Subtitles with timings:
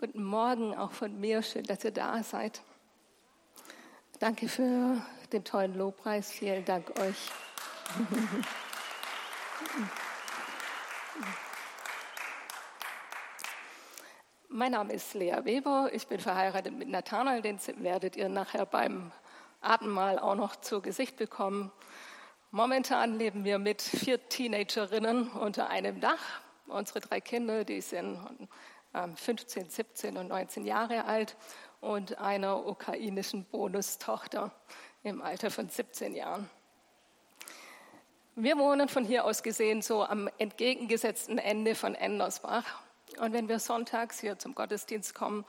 [0.00, 1.42] Guten Morgen auch von mir.
[1.42, 2.62] Schön, dass ihr da seid.
[4.20, 5.02] Danke für
[5.32, 6.30] den tollen Lobpreis.
[6.30, 7.32] Vielen Dank euch.
[14.48, 15.90] Mein Name ist Lea Weber.
[15.92, 17.42] Ich bin verheiratet mit Nathanael.
[17.42, 19.10] Den werdet ihr nachher beim
[19.60, 21.72] Abendmahl auch noch zu Gesicht bekommen.
[22.52, 26.40] Momentan leben wir mit vier Teenagerinnen unter einem Dach.
[26.68, 28.16] Unsere drei Kinder, die sind
[29.16, 31.36] 15, ähm, 17 und 19 Jahre alt
[31.80, 34.52] und einer ukrainischen Bonustochter
[35.02, 36.48] im Alter von 17 Jahren.
[38.34, 42.64] Wir wohnen von hier aus gesehen so am entgegengesetzten Ende von Endersbach.
[43.18, 45.44] Und wenn wir sonntags hier zum Gottesdienst kommen,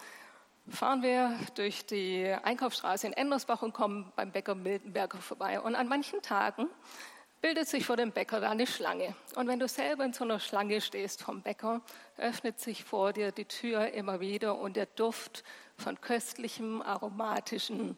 [0.68, 5.60] fahren wir durch die Einkaufsstraße in Endersbach und kommen beim Bäcker Miltenberger vorbei.
[5.62, 6.68] Und an manchen Tagen
[7.42, 9.16] bildet sich vor dem Bäcker da eine Schlange.
[9.36, 11.82] Und wenn du selber in so einer Schlange stehst vom Bäcker,
[12.18, 15.44] öffnet sich vor dir die Tür immer wieder und der Duft
[15.78, 17.98] von köstlichem, aromatischen,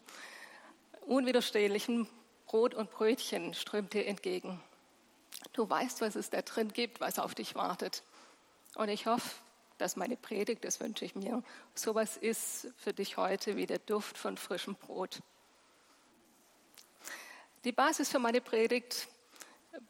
[1.06, 2.06] unwiderstehlichem
[2.46, 4.60] Brot und Brötchen strömt dir entgegen.
[5.52, 8.02] Du weißt, was es da drin gibt, was auf dich wartet.
[8.74, 9.28] Und ich hoffe,
[9.78, 11.42] dass meine Predigt, das wünsche ich mir,
[11.74, 15.20] sowas ist für dich heute wie der Duft von frischem Brot.
[17.64, 19.08] Die Basis für meine Predigt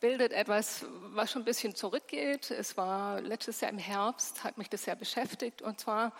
[0.00, 2.50] bildet etwas, was schon ein bisschen zurückgeht.
[2.50, 5.62] Es war letztes Jahr im Herbst, hat mich das sehr beschäftigt.
[5.62, 6.12] Und zwar,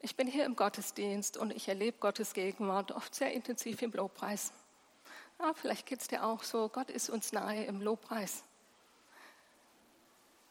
[0.00, 4.52] ich bin hier im Gottesdienst und ich erlebe Gottes Gegenwart oft sehr intensiv im Lobpreis.
[5.40, 8.44] Ja, vielleicht geht es dir auch so, Gott ist uns nahe im Lobpreis.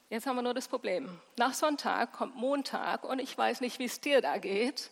[0.09, 1.21] Jetzt haben wir nur das Problem.
[1.37, 4.91] Nach Sonntag kommt Montag und ich weiß nicht, wie es dir da geht,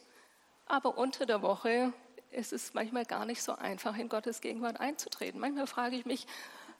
[0.66, 1.92] aber unter der Woche
[2.32, 5.42] ist es manchmal gar nicht so einfach, in Gottes Gegenwart einzutreten.
[5.42, 6.26] Manchmal frage ich mich,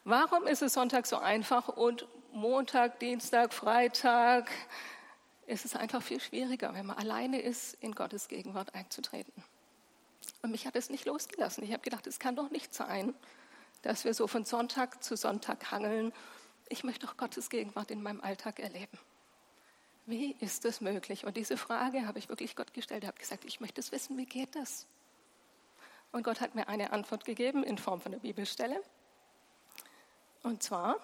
[0.04, 4.50] Warum ist es Sonntag so einfach und Montag, Dienstag, Freitag
[5.46, 9.44] ist es einfach viel schwieriger, wenn man alleine ist, in Gottes Gegenwart einzutreten?
[10.42, 11.64] Und mich hat es nicht losgelassen.
[11.64, 13.14] Ich habe gedacht, es kann doch nicht sein,
[13.82, 16.14] dass wir so von Sonntag zu Sonntag hangeln.
[16.70, 18.98] Ich möchte doch Gottes Gegenwart in meinem Alltag erleben.
[20.06, 21.26] Wie ist das möglich?
[21.26, 23.04] Und diese Frage habe ich wirklich Gott gestellt.
[23.04, 24.88] Ich habe gesagt, ich möchte es wissen, wie geht das?
[26.12, 28.82] Und Gott hat mir eine Antwort gegeben in Form von einer Bibelstelle.
[30.44, 30.98] Und zwar,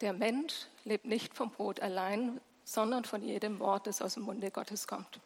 [0.00, 4.50] der Mensch lebt nicht vom Brot allein, sondern von jedem Wort, das aus dem Munde
[4.50, 5.20] Gottes kommt.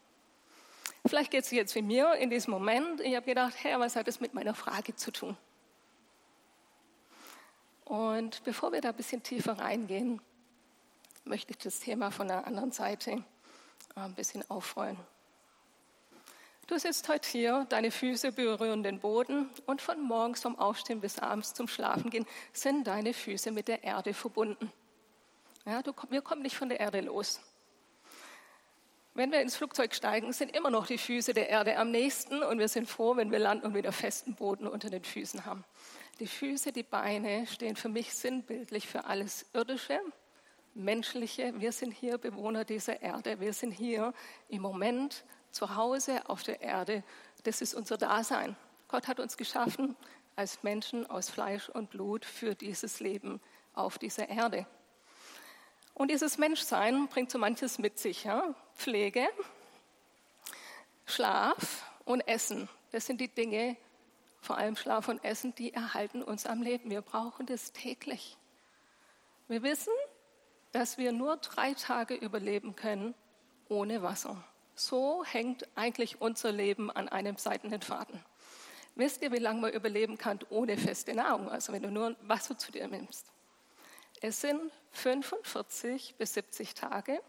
[1.04, 3.00] Vielleicht geht es jetzt wie mir in diesem Moment.
[3.00, 5.36] Ich habe gedacht, Herr, was hat es mit meiner Frage zu tun?
[7.84, 10.20] Und bevor wir da ein bisschen tiefer reingehen,
[11.24, 13.20] möchte ich das Thema von der anderen Seite äh,
[13.96, 14.98] ein bisschen aufrollen.
[16.68, 21.18] Du sitzt heute hier, deine Füße berühren den Boden und von morgens vom Aufstehen bis
[21.18, 24.72] abends zum Schlafen gehen sind deine Füße mit der Erde verbunden.
[25.66, 27.40] Ja, du, wir kommen nicht von der Erde los.
[29.14, 32.58] Wenn wir ins Flugzeug steigen, sind immer noch die Füße der Erde am nächsten und
[32.58, 35.64] wir sind froh, wenn wir landen und wieder festen Boden unter den Füßen haben.
[36.20, 40.00] Die Füße, die Beine stehen für mich sinnbildlich für alles Irdische,
[40.74, 41.52] Menschliche.
[41.60, 43.40] Wir sind hier Bewohner dieser Erde.
[43.40, 44.14] Wir sind hier
[44.48, 47.02] im Moment zu Hause auf der Erde.
[47.44, 48.56] Das ist unser Dasein.
[48.88, 49.96] Gott hat uns geschaffen
[50.36, 53.40] als Menschen aus Fleisch und Blut für dieses Leben
[53.74, 54.66] auf dieser Erde.
[55.94, 58.24] Und dieses Menschsein bringt so manches mit sich.
[58.24, 58.54] Ja?
[58.74, 59.28] Pflege,
[61.06, 62.68] Schlaf und Essen.
[62.90, 63.76] Das sind die Dinge,
[64.40, 66.90] vor allem Schlaf und Essen, die erhalten uns am Leben.
[66.90, 68.36] Wir brauchen das täglich.
[69.48, 69.92] Wir wissen,
[70.72, 73.14] dass wir nur drei Tage überleben können
[73.68, 74.42] ohne Wasser.
[74.74, 78.22] So hängt eigentlich unser Leben an einem seidenen Faden.
[78.94, 82.58] Wisst ihr, wie lange man überleben kann ohne feste Nahrung, also wenn du nur Wasser
[82.58, 83.26] zu dir nimmst?
[84.20, 87.20] Es sind 45 bis 70 Tage,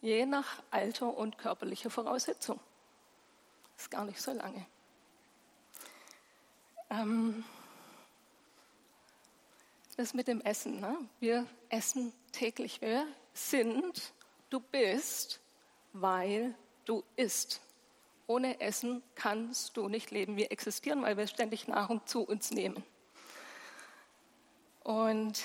[0.00, 2.60] je nach Alter und körperlicher Voraussetzung.
[3.74, 4.66] Das ist gar nicht so lange.
[6.90, 7.44] Ähm,
[9.96, 10.80] das mit dem Essen.
[10.80, 10.96] Ne?
[11.20, 12.80] Wir essen täglich.
[12.80, 14.12] Wir sind,
[14.48, 15.40] du bist,
[15.92, 16.54] weil
[16.88, 17.60] du isst.
[18.26, 20.36] Ohne Essen kannst du nicht leben.
[20.36, 22.82] Wir existieren, weil wir ständig Nahrung zu uns nehmen.
[24.84, 25.42] Und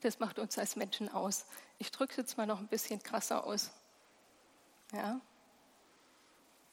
[0.00, 1.46] das macht uns als Menschen aus.
[1.78, 3.70] Ich drücke es jetzt mal noch ein bisschen krasser aus.
[4.92, 5.20] Ja?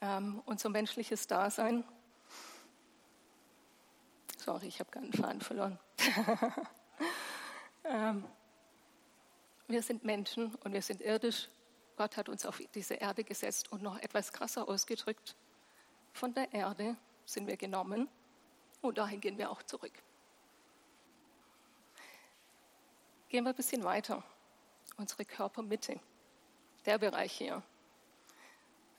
[0.02, 1.84] Ähm, unser menschliches Dasein
[4.50, 5.78] Sorry, ich habe keinen Faden verloren.
[7.84, 8.26] ähm,
[9.68, 11.50] wir sind Menschen und wir sind irdisch.
[11.98, 15.36] Gott hat uns auf diese Erde gesetzt und noch etwas krasser ausgedrückt.
[16.14, 18.10] Von der Erde sind wir genommen
[18.82, 19.94] und dahin gehen wir auch zurück.
[23.28, 24.24] Gehen wir ein bisschen weiter.
[24.98, 26.00] Unsere Körpermitte,
[26.88, 27.62] der Bereich hier,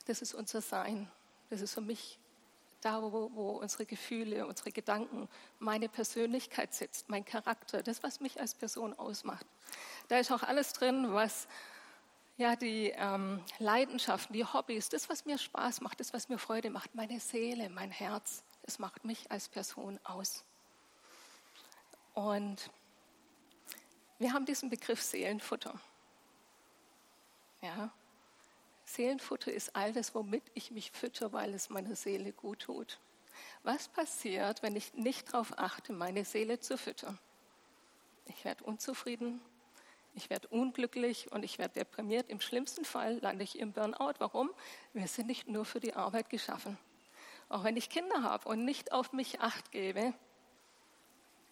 [0.06, 1.10] das ist unser Sein.
[1.48, 2.19] Das ist für mich
[2.80, 5.28] da, wo, wo unsere Gefühle, unsere Gedanken,
[5.58, 9.46] meine Persönlichkeit sitzt, mein Charakter, das, was mich als Person ausmacht.
[10.08, 11.46] Da ist auch alles drin, was
[12.36, 16.70] ja, die ähm, Leidenschaften, die Hobbys, das, was mir Spaß macht, das, was mir Freude
[16.70, 20.42] macht, meine Seele, mein Herz, das macht mich als Person aus.
[22.14, 22.70] Und
[24.18, 25.78] wir haben diesen Begriff Seelenfutter.
[27.60, 27.90] Ja,
[28.94, 32.98] Seelenfutter ist all das, womit ich mich fütter, weil es meiner Seele gut tut.
[33.62, 37.18] Was passiert, wenn ich nicht darauf achte, meine Seele zu füttern?
[38.26, 39.40] Ich werde unzufrieden,
[40.14, 42.28] ich werde unglücklich und ich werde deprimiert.
[42.30, 44.14] Im schlimmsten Fall lande ich im Burnout.
[44.18, 44.50] Warum?
[44.92, 46.76] Wir sind nicht nur für die Arbeit geschaffen.
[47.48, 50.14] Auch wenn ich Kinder habe und nicht auf mich acht gebe,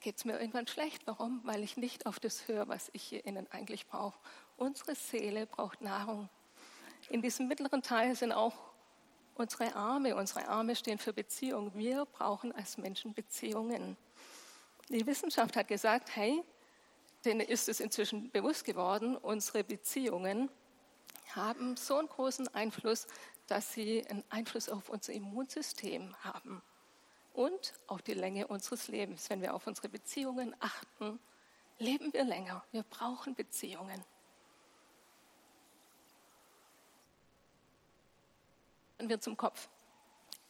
[0.00, 1.06] geht es mir irgendwann schlecht.
[1.06, 1.40] Warum?
[1.44, 4.19] Weil ich nicht auf das höre, was ich hier innen eigentlich brauche.
[4.56, 6.29] Unsere Seele braucht Nahrung.
[7.10, 8.55] In diesem mittleren Teil sind auch
[9.34, 10.14] unsere Arme.
[10.14, 11.72] Unsere Arme stehen für Beziehung.
[11.75, 13.96] Wir brauchen als Menschen Beziehungen.
[14.88, 16.43] Die Wissenschaft hat gesagt, hey,
[17.25, 20.50] denen ist es inzwischen bewusst geworden, unsere Beziehungen
[21.34, 23.06] haben so einen großen Einfluss,
[23.46, 26.62] dass sie einen Einfluss auf unser Immunsystem haben
[27.34, 29.28] und auf die Länge unseres Lebens.
[29.31, 31.19] Wenn wir auf unsere Beziehungen achten,
[31.78, 32.64] leben wir länger.
[32.72, 34.04] Wir brauchen Beziehungen.
[38.99, 39.69] Wir zum Kopf.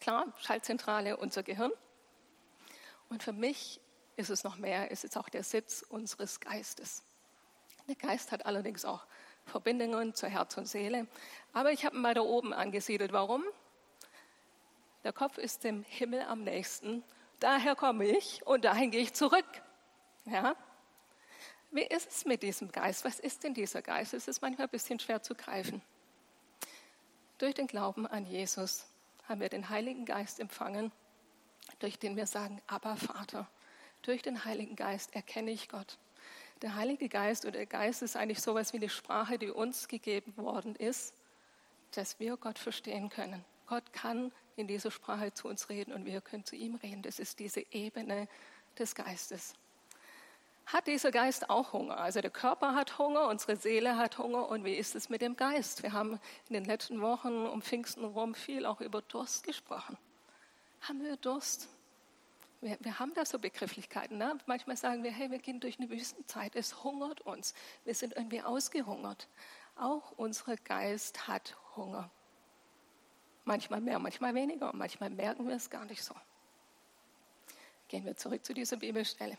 [0.01, 1.73] Klar, Schaltzentrale, unser Gehirn.
[3.09, 3.81] Und für mich
[4.17, 7.03] ist es noch mehr, ist es auch der Sitz unseres Geistes.
[7.87, 9.07] Der Geist hat allerdings auch
[9.45, 11.07] Verbindungen zu Herz und Seele.
[11.53, 13.13] Aber ich habe ihn mal da oben angesiedelt.
[13.13, 13.45] Warum?
[15.05, 17.03] Der Kopf ist dem Himmel am nächsten.
[17.41, 19.47] Daher komme ich und dahin gehe ich zurück.
[20.25, 20.55] Ja?
[21.71, 23.05] Wie ist es mit diesem Geist?
[23.05, 24.15] Was ist denn dieser Geist?
[24.15, 25.83] Es ist manchmal ein bisschen schwer zu greifen.
[27.39, 28.87] Durch den Glauben an Jesus
[29.29, 30.91] haben wir den Heiligen Geist empfangen,
[31.79, 33.49] durch den wir sagen, aber Vater.
[34.03, 35.99] Durch den Heiligen Geist erkenne ich Gott.
[36.63, 39.87] Der Heilige Geist oder der Geist ist eigentlich so etwas wie eine Sprache, die uns
[39.87, 41.15] gegeben worden ist,
[41.93, 43.45] dass wir Gott verstehen können.
[43.67, 47.03] Gott kann in dieser Sprache zu uns reden und wir können zu ihm reden.
[47.03, 48.29] Das ist diese Ebene
[48.77, 49.55] des Geistes
[50.73, 51.99] hat dieser Geist auch Hunger.
[51.99, 55.35] Also der Körper hat Hunger, unsere Seele hat Hunger und wie ist es mit dem
[55.35, 55.83] Geist?
[55.83, 59.97] Wir haben in den letzten Wochen um Pfingsten rum viel auch über Durst gesprochen.
[60.83, 61.69] Haben wir Durst?
[62.61, 64.19] Wir, wir haben da so Begrifflichkeiten.
[64.19, 64.39] Ne?
[64.47, 67.55] Manchmal sagen wir, hey, wir gehen durch eine Wüstenzeit, es hungert uns.
[67.85, 69.27] Wir sind irgendwie ausgehungert.
[69.77, 72.11] Auch unser Geist hat Hunger.
[73.45, 74.71] Manchmal mehr, manchmal weniger.
[74.75, 76.15] Manchmal merken wir es gar nicht so.
[77.89, 79.39] Gehen wir zurück zu dieser Bibelstelle.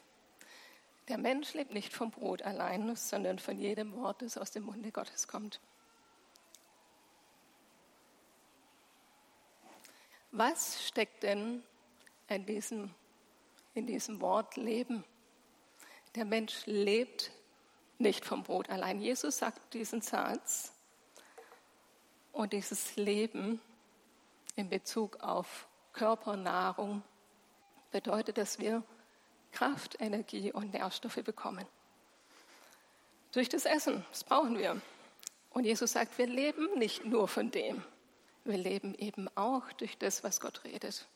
[1.09, 4.91] Der Mensch lebt nicht vom Brot allein, sondern von jedem Wort, das aus dem Munde
[4.91, 5.59] Gottes kommt.
[10.31, 11.63] Was steckt denn
[12.27, 12.93] in diesem,
[13.73, 15.03] in diesem Wort Leben?
[16.13, 17.31] Der Mensch lebt
[17.97, 18.99] nicht vom Brot allein.
[18.99, 20.73] Jesus sagt diesen Satz
[22.31, 23.59] und dieses Leben
[24.55, 27.01] in Bezug auf Körpernahrung
[27.89, 28.83] bedeutet, dass wir
[29.51, 31.65] Kraft, Energie und Nährstoffe bekommen.
[33.31, 34.81] Durch das Essen, das brauchen wir.
[35.51, 37.83] Und Jesus sagt, wir leben nicht nur von dem,
[38.45, 41.07] wir leben eben auch durch das, was Gott redet.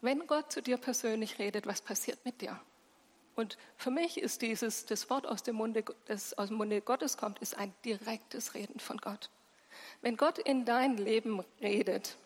[0.00, 2.58] Wenn Gott zu dir persönlich redet, was passiert mit dir?
[3.36, 7.16] Und für mich ist dieses, das Wort aus dem Munde, das aus dem Munde Gottes
[7.16, 9.30] kommt, ist ein direktes Reden von Gott.
[10.02, 12.16] Wenn Gott in dein Leben redet,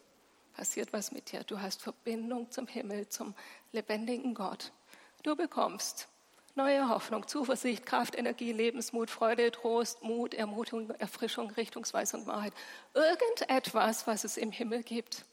[0.54, 1.44] passiert was mit dir.
[1.44, 3.34] Du hast Verbindung zum Himmel, zum
[3.72, 4.72] lebendigen Gott.
[5.24, 6.06] Du bekommst
[6.54, 12.52] neue Hoffnung, Zuversicht, Kraft, Energie, Lebensmut, Freude, Trost, Mut, Ermutigung, Erfrischung, Richtungsweisung, Wahrheit.
[12.92, 15.24] Irgendetwas, was es im Himmel gibt,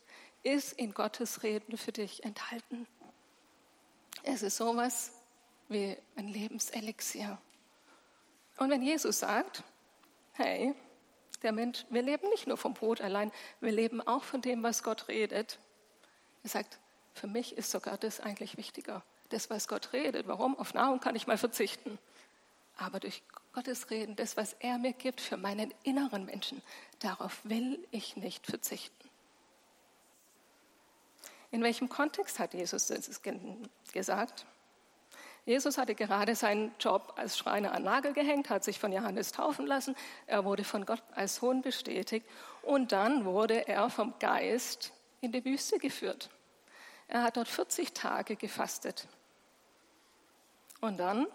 [0.44, 2.88] ist in Gottes Reden für dich enthalten.
[4.24, 5.12] Es ist sowas
[5.68, 7.38] wie ein Lebenselixier.
[8.60, 9.62] Und wenn Jesus sagt,
[10.32, 10.74] hey,
[11.44, 13.30] der Mensch, wir leben nicht nur vom Brot allein,
[13.60, 15.60] wir leben auch von dem, was Gott redet.
[16.44, 16.80] Er sagt,
[17.14, 19.04] für mich ist sogar das eigentlich wichtiger
[19.34, 20.28] das, was Gott redet.
[20.28, 20.58] Warum?
[20.58, 21.98] Auf Nahrung kann ich mal verzichten.
[22.78, 23.22] Aber durch
[23.54, 26.62] Gottes Reden, das, was er mir gibt für meinen inneren Menschen,
[27.00, 29.10] darauf will ich nicht verzichten.
[31.52, 33.22] In welchem Kontext hat Jesus das
[33.92, 34.46] gesagt?
[35.46, 39.66] Jesus hatte gerade seinen Job als Schreiner an Nagel gehängt, hat sich von Johannes taufen
[39.66, 39.96] lassen,
[40.28, 42.26] er wurde von Gott als Sohn bestätigt
[42.62, 46.30] und dann wurde er vom Geist in die Wüste geführt.
[47.08, 49.08] Er hat dort 40 Tage gefastet.
[50.82, 51.28] Und dann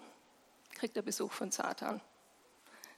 [0.75, 2.01] kriegt er Besuch von Satan.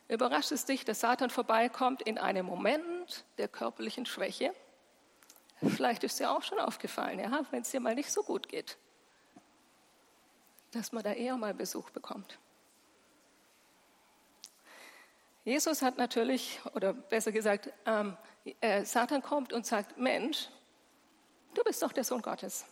[0.08, 4.54] Überrascht es dich, dass Satan vorbeikommt in einem Moment der körperlichen Schwäche?
[5.60, 8.78] Vielleicht ist dir auch schon aufgefallen, ja, wenn es dir mal nicht so gut geht,
[10.70, 12.38] dass man da eher mal Besuch bekommt.
[15.44, 18.16] Jesus hat natürlich, oder besser gesagt, ähm,
[18.60, 20.48] äh, Satan kommt und sagt, Mensch,
[21.54, 22.66] du bist doch der Sohn Gottes.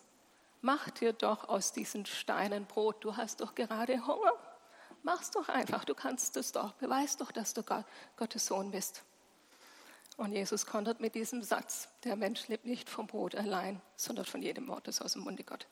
[0.60, 3.04] Mach dir doch aus diesen Steinen Brot.
[3.04, 4.32] Du hast doch gerade Hunger.
[5.02, 5.84] Mach's doch einfach.
[5.84, 6.72] Du kannst es doch.
[6.75, 7.84] Beweis doch, dass du Gott,
[8.16, 9.04] Gottes Sohn bist.
[10.16, 14.42] Und Jesus kontert mit diesem Satz, der Mensch lebt nicht vom Brot allein, sondern von
[14.42, 15.66] jedem Wort, das aus dem Munde Gott,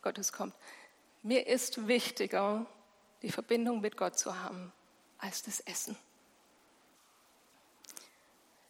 [0.00, 0.54] Gottes kommt.
[1.22, 2.66] Mir ist wichtiger,
[3.22, 4.72] die Verbindung mit Gott zu haben,
[5.18, 5.96] als das Essen.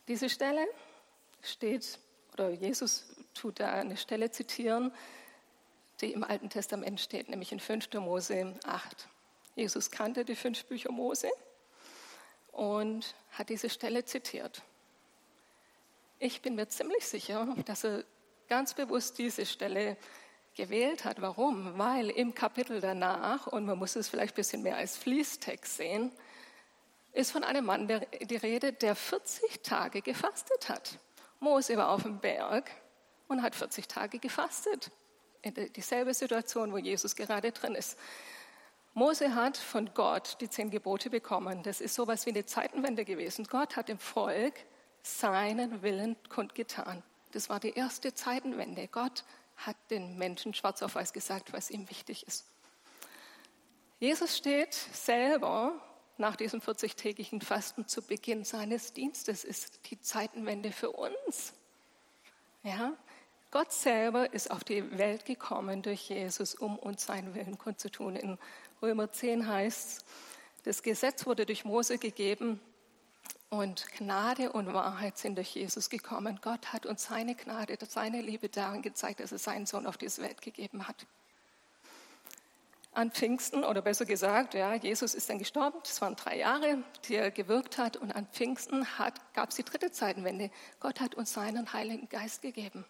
[0.08, 0.66] Diese Stelle
[1.42, 1.98] steht,
[2.32, 4.92] oder Jesus tut da eine Stelle zitieren,
[6.00, 7.92] die im Alten Testament steht, nämlich in 5.
[7.94, 9.08] Mose 8.
[9.54, 11.30] Jesus kannte die fünf Bücher Mose
[12.52, 14.62] und hat diese Stelle zitiert.
[16.18, 18.04] Ich bin mir ziemlich sicher, dass er
[18.48, 19.96] ganz bewusst diese Stelle
[20.54, 21.20] gewählt hat.
[21.20, 21.78] Warum?
[21.78, 26.12] Weil im Kapitel danach, und man muss es vielleicht ein bisschen mehr als Fließtext sehen,
[27.12, 30.98] ist von einem Mann die Rede, der 40 Tage gefastet hat.
[31.40, 32.70] Mose war auf dem Berg
[33.28, 34.90] und hat 40 Tage gefastet.
[35.42, 37.98] In dieselbe Situation, wo Jesus gerade drin ist.
[38.92, 41.62] Mose hat von Gott die zehn Gebote bekommen.
[41.62, 43.44] Das ist sowas wie eine Zeitenwende gewesen.
[43.44, 44.54] Gott hat dem Volk
[45.02, 47.02] seinen Willen kundgetan.
[47.32, 48.88] Das war die erste Zeitenwende.
[48.88, 49.24] Gott
[49.56, 52.46] hat den Menschen schwarz auf weiß gesagt, was ihm wichtig ist.
[54.00, 55.80] Jesus steht selber
[56.16, 61.54] nach diesem 40-tägigen Fasten zu Beginn seines Dienstes ist die Zeitenwende für uns.
[62.62, 62.92] Ja,
[63.50, 68.16] Gott selber ist auf die Welt gekommen durch Jesus, um uns seinen Willen kundzutun.
[68.16, 68.38] In
[68.80, 70.04] Römer 10 heißt es,
[70.64, 72.60] das Gesetz wurde durch Mose gegeben
[73.48, 76.38] und Gnade und Wahrheit sind durch Jesus gekommen.
[76.42, 80.22] Gott hat uns seine Gnade, seine Liebe darin gezeigt, dass er seinen Sohn auf diese
[80.22, 81.06] Welt gegeben hat
[82.92, 87.14] an Pfingsten, oder besser gesagt, ja, Jesus ist dann gestorben, das waren drei Jahre, die
[87.14, 88.86] er gewirkt hat, und an Pfingsten
[89.32, 90.50] gab es die dritte Zeitenwende.
[90.80, 92.84] Gott hat uns seinen Heiligen Geist gegeben.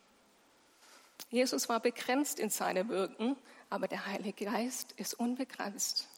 [1.29, 3.37] Jesus war begrenzt in seinem Wirken,
[3.69, 6.09] aber der Heilige Geist ist unbegrenzt.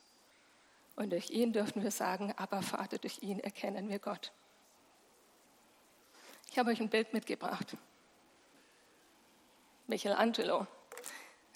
[0.96, 4.32] Und durch ihn dürfen wir sagen, aber Vater, durch ihn erkennen wir Gott.
[6.50, 7.76] Ich habe euch ein Bild mitgebracht.
[9.86, 10.66] Michelangelo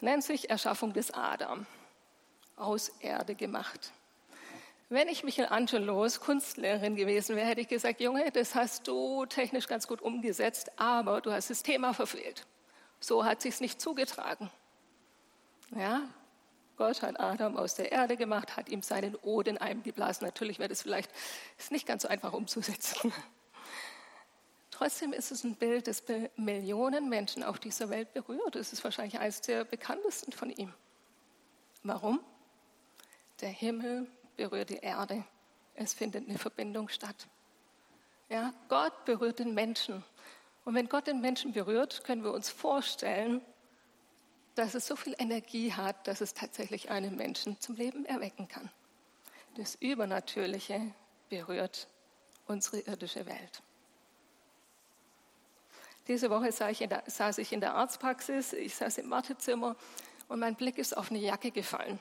[0.01, 1.67] nennt sich Erschaffung des Adam
[2.57, 3.93] aus Erde gemacht.
[4.89, 9.89] Wenn ich Michelangelos Kunstlehrerin gewesen wäre, hätte ich gesagt, Junge, das hast du technisch ganz
[9.89, 12.47] gut umgesetzt, aber du hast das Thema verfehlt.
[13.01, 14.51] So hat sich's nicht zugetragen.
[15.75, 16.03] Ja,
[16.77, 20.27] Gott hat Adam aus der Erde gemacht, hat ihm seinen Oden eingeblasen.
[20.27, 21.11] Natürlich wäre das vielleicht
[21.59, 23.13] ist nicht ganz so einfach umzusetzen.
[24.71, 26.03] Trotzdem ist es ein Bild, das
[26.37, 28.57] Millionen Menschen auf dieser Welt berührt.
[28.57, 30.75] Es ist wahrscheinlich eines der bekanntesten von ihm.
[31.83, 32.21] Warum?
[33.41, 35.25] Der Himmel berührt die Erde.
[35.75, 37.27] Es findet eine Verbindung statt.
[38.29, 40.05] Ja, Gott berührt den Menschen.
[40.67, 43.41] Und wenn Gott den Menschen berührt, können wir uns vorstellen,
[44.57, 48.69] dass es so viel Energie hat, dass es tatsächlich einen Menschen zum Leben erwecken kann.
[49.55, 50.93] Das Übernatürliche
[51.29, 51.87] berührt
[52.49, 53.63] unsere irdische Welt.
[56.09, 59.77] Diese Woche saß ich, in der Arztpraxis, ich saß im Wartezimmer
[60.27, 62.01] und mein Blick ist auf eine Jacke gefallen.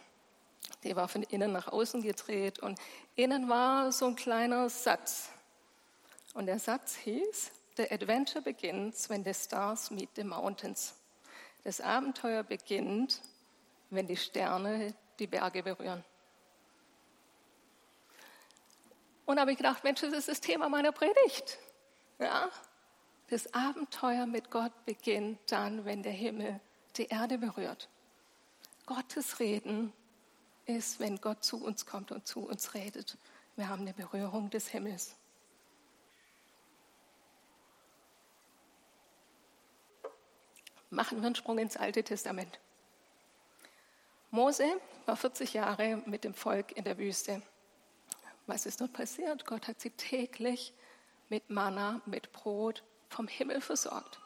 [0.83, 2.79] Die war von innen nach außen gedreht und
[3.15, 5.29] innen war so ein kleiner Satz.
[6.33, 10.95] Und der Satz hieß, The adventure begins when the stars meet the mountains.
[11.63, 13.21] Das Abenteuer beginnt,
[13.89, 16.03] wenn die Sterne die Berge berühren.
[19.25, 21.57] Und habe ich gedacht, Mensch, das ist das Thema meiner Predigt.
[22.19, 22.49] Ja?
[23.29, 26.59] Das Abenteuer mit Gott beginnt dann, wenn der Himmel
[26.95, 27.89] die Erde berührt.
[28.85, 29.91] Gottes Reden
[30.65, 33.17] ist, wenn Gott zu uns kommt und zu uns redet.
[33.55, 35.15] Wir haben eine Berührung des Himmels.
[40.89, 42.59] Machen wir einen Sprung ins Alte Testament.
[44.31, 44.65] Mose
[45.05, 47.41] war 40 Jahre mit dem Volk in der Wüste.
[48.47, 49.45] Was ist dort passiert?
[49.45, 50.73] Gott hat sie täglich
[51.29, 54.19] mit Manna, mit Brot vom Himmel versorgt.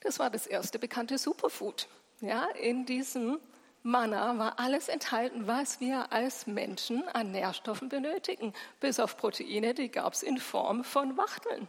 [0.00, 1.88] Das war das erste bekannte Superfood.
[2.20, 3.40] Ja, in diesem
[3.82, 8.54] Manna war alles enthalten, was wir als Menschen an Nährstoffen benötigen.
[8.80, 11.68] Bis auf Proteine, die gab es in Form von Wachteln.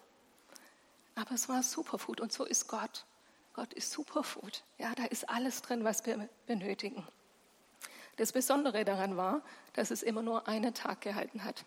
[1.15, 3.05] Aber es war Superfood und so ist Gott.
[3.55, 4.65] Gott ist Superfood.
[4.77, 7.07] Ja, da ist alles drin, was wir benötigen.
[8.17, 11.63] Das Besondere daran war, dass es immer nur einen Tag gehalten hat.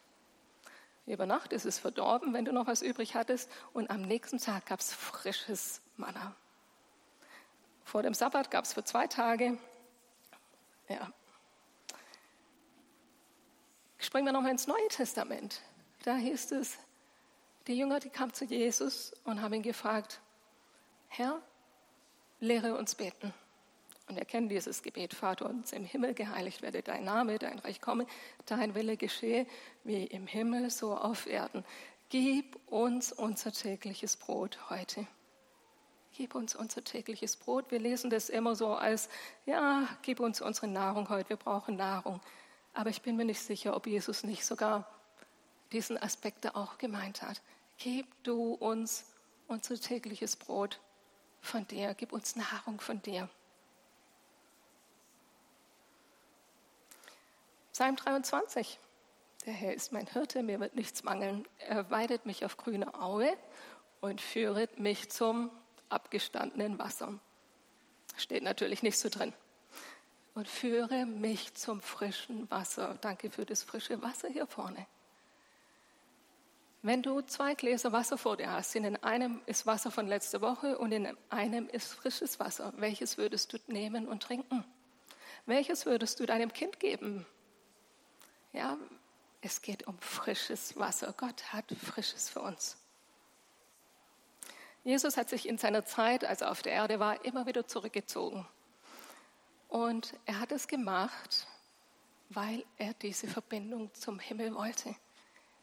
[1.07, 4.67] Über Nacht ist es verdorben, wenn du noch was übrig hattest, und am nächsten Tag
[4.67, 6.35] gab es frisches Manna.
[7.85, 9.57] Vor dem Sabbat gab es für zwei Tage.
[10.91, 11.11] Ja.
[13.97, 15.63] Springen wir nochmal ins Neue Testament.
[16.05, 16.77] Da hieß es,
[17.67, 20.21] die Jünger, die kamen zu Jesus und haben ihn gefragt,
[21.09, 21.41] Herr,
[22.41, 23.33] lehre uns beten.
[24.09, 27.81] Und er kennt dieses Gebet, Vater uns im Himmel, geheiligt werde dein Name, dein Reich
[27.81, 28.07] komme,
[28.47, 29.47] dein Wille geschehe,
[29.85, 31.63] wie im Himmel, so auf Erden.
[32.09, 35.07] Gib uns unser tägliches Brot heute.
[36.17, 37.71] Gib uns unser tägliches Brot.
[37.71, 39.11] Wir lesen das immer so als,
[39.45, 42.21] ja, gib uns unsere Nahrung heute, wir brauchen Nahrung.
[42.73, 44.89] Aber ich bin mir nicht sicher, ob Jesus nicht sogar
[45.71, 47.43] diesen Aspekt da auch gemeint hat.
[47.77, 49.05] Gib du uns
[49.49, 50.81] unser tägliches Brot
[51.41, 53.29] von dir, gib uns Nahrung von dir.
[57.73, 58.79] Psalm 23.
[59.47, 61.47] Der Herr ist mein Hirte, mir wird nichts mangeln.
[61.59, 63.37] Er weidet mich auf grüne Aue
[64.01, 65.51] und führet mich zum
[65.89, 67.19] abgestandenen Wasser.
[68.17, 69.33] Steht natürlich nicht so drin.
[70.35, 72.99] Und führe mich zum frischen Wasser.
[73.01, 74.87] Danke für das frische Wasser hier vorne.
[76.83, 80.79] Wenn du zwei Gläser Wasser vor dir hast, in einem ist Wasser von letzter Woche
[80.79, 84.65] und in einem ist frisches Wasser, welches würdest du nehmen und trinken?
[85.45, 87.27] Welches würdest du deinem Kind geben?
[88.53, 88.79] Ja,
[89.41, 91.13] es geht um frisches Wasser.
[91.17, 92.77] Gott hat frisches für uns.
[94.85, 98.47] Jesus hat sich in seiner Zeit, als er auf der Erde war, immer wieder zurückgezogen.
[99.69, 101.47] Und er hat es gemacht,
[102.31, 104.95] weil er diese Verbindung zum Himmel wollte.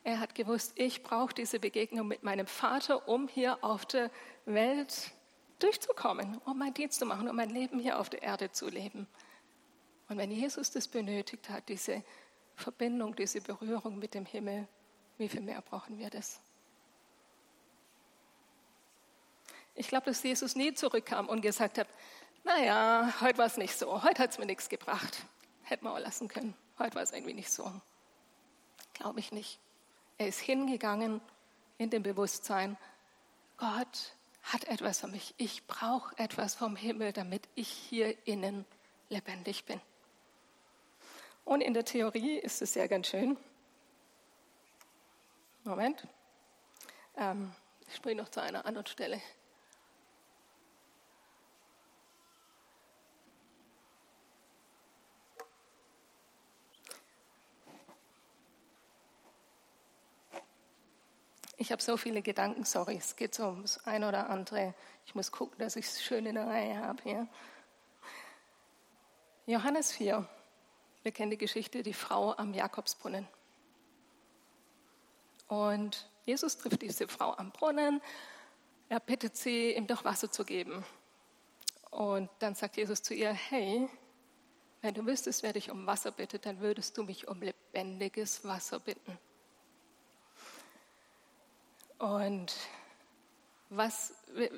[0.05, 4.11] Er hat gewusst, ich brauche diese Begegnung mit meinem Vater, um hier auf der
[4.45, 5.11] Welt
[5.57, 9.07] durchzukommen, um meinen Dienst zu machen, um mein Leben hier auf der Erde zu leben.
[10.07, 12.03] Und wenn Jesus das benötigt hat, diese
[12.55, 14.67] Verbindung, diese Berührung mit dem Himmel,
[15.17, 16.39] wie viel mehr brauchen wir das?
[19.73, 21.87] Ich glaube, dass Jesus nie zurückkam und gesagt hat,
[22.43, 25.25] naja, heute war es nicht so, heute hat es mir nichts gebracht.
[25.63, 26.53] Hätten wir auch lassen können.
[26.77, 27.71] Heute war es irgendwie nicht so.
[28.93, 29.59] Glaube ich nicht.
[30.17, 31.21] Er ist hingegangen
[31.77, 32.77] in dem Bewusstsein,
[33.57, 35.33] Gott hat etwas für mich.
[35.37, 38.65] Ich brauche etwas vom Himmel, damit ich hier innen
[39.09, 39.81] lebendig bin.
[41.43, 43.37] Und in der Theorie ist es ja ganz schön.
[45.63, 46.07] Moment.
[47.17, 47.51] Ähm,
[47.87, 49.21] ich springe noch zu einer anderen Stelle.
[61.65, 64.75] Ich habe so viele Gedanken, sorry, es geht so ums ein oder andere.
[65.07, 67.27] Ich muss gucken, dass ich es schön in der Reihe habe hier.
[69.47, 70.29] Johannes 4.
[71.01, 73.27] Wir kennen die Geschichte, die Frau am Jakobsbrunnen.
[75.47, 77.99] Und Jesus trifft diese Frau am Brunnen.
[78.87, 80.85] Er bittet sie, ihm doch Wasser zu geben.
[81.89, 83.89] Und dann sagt Jesus zu ihr, hey,
[84.83, 88.79] wenn du wüsstest, wer dich um Wasser bittet, dann würdest du mich um lebendiges Wasser
[88.79, 89.17] bitten.
[91.97, 92.53] Und
[93.69, 94.51] was, wir,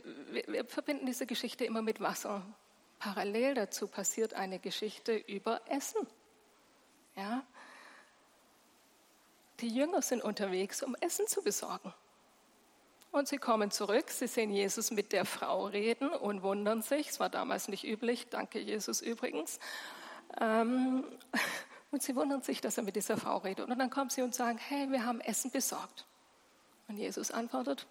[0.47, 2.41] wir, verbinden diese Geschichte immer mit Wasser.
[2.99, 6.05] Parallel dazu passiert eine Geschichte über Essen.
[7.15, 7.45] Ja?
[9.59, 11.93] Die Jünger sind unterwegs, um Essen zu besorgen.
[13.11, 17.09] Und sie kommen zurück, sie sehen Jesus mit der Frau reden und wundern sich.
[17.09, 19.59] Es war damals nicht üblich, danke Jesus übrigens.
[20.39, 21.05] Ähm,
[21.91, 23.67] und sie wundern sich, dass er mit dieser Frau redet.
[23.67, 26.05] Und dann kommen sie und sagen, hey, wir haben Essen besorgt.
[26.87, 27.85] Und Jesus antwortet,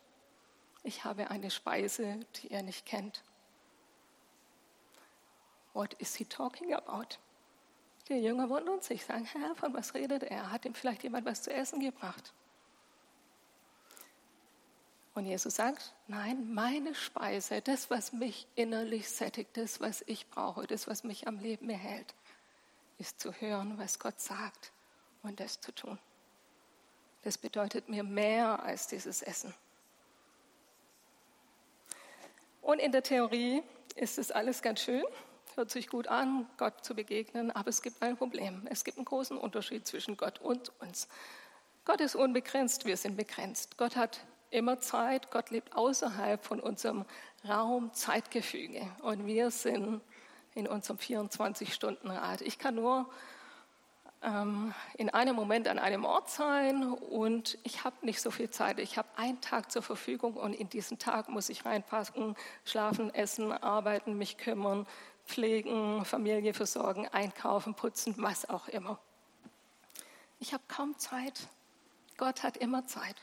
[0.83, 3.23] ich habe eine Speise, die ihr nicht kennt.
[5.75, 7.19] What is he talking about?
[8.09, 10.51] Die Jünger wundern sich, sagen, Herr, von was redet er?
[10.51, 12.33] Hat ihm vielleicht jemand was zu essen gebracht?
[15.15, 20.67] Und Jesus sagt, nein, meine Speise, das, was mich innerlich sättigt, das, was ich brauche,
[20.67, 22.15] das, was mich am Leben erhält,
[22.99, 24.73] ist zu hören, was Gott sagt
[25.23, 25.99] und das zu tun.
[27.27, 29.53] Das bedeutet mir mehr als dieses Essen.
[32.63, 33.65] Und in der Theorie
[33.97, 35.03] ist es alles ganz schön,
[35.57, 38.69] hört sich gut an, Gott zu begegnen, aber es gibt ein Problem.
[38.71, 41.09] Es gibt einen großen Unterschied zwischen Gott und uns.
[41.85, 43.77] Gott ist unbegrenzt, wir sind begrenzt.
[43.77, 47.05] Gott hat immer Zeit, Gott lebt außerhalb von unserem
[47.45, 50.01] Raum-Zeitgefüge und wir sind
[50.55, 52.43] in unserem 24-Stunden-Rad.
[52.43, 53.11] Ich kann nur
[54.23, 58.79] ähm, in einem Moment an einem Ort sein und ich habe nicht so viel Zeit.
[58.79, 63.53] Ich habe einen Tag zur Verfügung und in diesen Tag muss ich reinpassen, schlafen, essen,
[63.53, 64.87] arbeiten, mich kümmern,
[65.27, 68.99] pflegen, Familie versorgen, einkaufen, putzen, was auch immer.
[70.39, 71.49] Ich habe kaum Zeit.
[72.17, 73.17] Gott hat immer Zeit.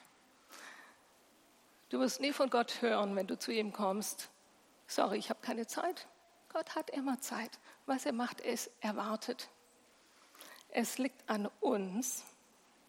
[1.89, 4.29] Du wirst nie von Gott hören, wenn du zu ihm kommst.
[4.87, 6.07] Sorry, ich habe keine Zeit.
[6.51, 7.59] Gott hat immer Zeit.
[7.85, 9.49] Was er macht, ist, er wartet.
[10.75, 12.23] Es liegt an uns,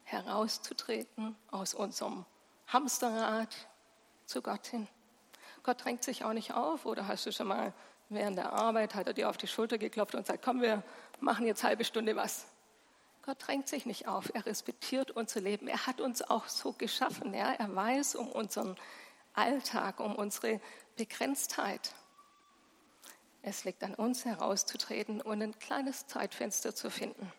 [0.05, 2.25] herauszutreten aus unserem
[2.69, 3.55] Hamsterrad
[4.25, 4.89] zu Gott hin.
[5.63, 6.87] Gott drängt sich auch nicht auf.
[6.87, 7.75] Oder hast du schon mal
[8.09, 10.83] während der Arbeit, hat er dir auf die Schulter geklopft und sagt, komm, wir
[11.21, 12.47] machen jetzt halbe Stunde was.
[13.21, 15.69] Gott drängt sich nicht auf, er respektiert unser Leben.
[15.69, 17.35] Er hat uns auch so geschaffen.
[17.35, 17.53] Ja?
[17.53, 18.77] Er weiß um unseren
[19.35, 20.59] Alltag, um unsere
[20.97, 21.95] Begrenztheit.
[23.43, 27.31] Es liegt an uns herauszutreten und ein kleines Zeitfenster zu finden.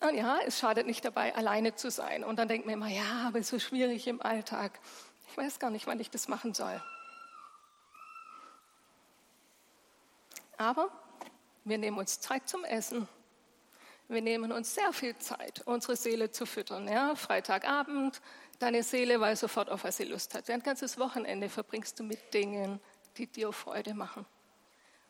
[0.00, 2.22] Und ja, es schadet nicht dabei, alleine zu sein.
[2.24, 4.78] Und dann denkt man immer, ja, aber es ist so schwierig im Alltag.
[5.30, 6.80] Ich weiß gar nicht, wann ich das machen soll.
[10.56, 10.90] Aber
[11.64, 13.08] wir nehmen uns Zeit zum Essen
[14.08, 16.88] wir nehmen uns sehr viel Zeit, unsere Seele zu füttern.
[16.88, 17.14] Ja?
[17.14, 18.22] Freitagabend,
[18.58, 20.48] deine Seele weiß sofort, auf was sie Lust hat.
[20.48, 22.80] Ein ganzes Wochenende verbringst du mit Dingen,
[23.18, 24.24] die dir Freude machen.